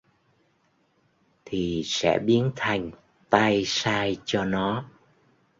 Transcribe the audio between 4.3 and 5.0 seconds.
nó